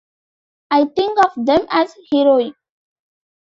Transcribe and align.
I 0.71 0.85
think 0.95 1.19
of 1.23 1.45
them 1.45 1.67
as 1.69 1.93
heroic. 2.11 2.55